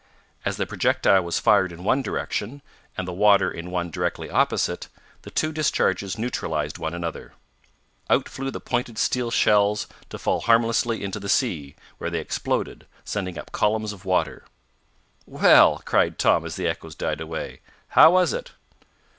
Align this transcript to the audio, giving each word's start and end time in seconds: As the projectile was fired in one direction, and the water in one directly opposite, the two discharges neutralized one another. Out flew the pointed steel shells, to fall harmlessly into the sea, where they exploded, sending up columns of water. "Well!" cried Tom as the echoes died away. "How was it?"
As 0.43 0.57
the 0.57 0.65
projectile 0.65 1.21
was 1.21 1.37
fired 1.37 1.71
in 1.71 1.83
one 1.83 2.01
direction, 2.01 2.63
and 2.97 3.07
the 3.07 3.13
water 3.13 3.51
in 3.51 3.69
one 3.69 3.91
directly 3.91 4.31
opposite, 4.31 4.87
the 5.21 5.29
two 5.29 5.51
discharges 5.51 6.17
neutralized 6.17 6.79
one 6.79 6.95
another. 6.95 7.33
Out 8.09 8.27
flew 8.27 8.49
the 8.49 8.59
pointed 8.59 8.97
steel 8.97 9.29
shells, 9.29 9.85
to 10.09 10.17
fall 10.17 10.39
harmlessly 10.41 11.03
into 11.03 11.19
the 11.19 11.29
sea, 11.29 11.75
where 11.99 12.09
they 12.09 12.17
exploded, 12.19 12.87
sending 13.05 13.37
up 13.37 13.51
columns 13.51 13.93
of 13.93 14.03
water. 14.03 14.43
"Well!" 15.27 15.83
cried 15.85 16.17
Tom 16.17 16.47
as 16.47 16.55
the 16.55 16.67
echoes 16.67 16.95
died 16.95 17.21
away. 17.21 17.61
"How 17.89 18.09
was 18.13 18.33
it?" 18.33 18.53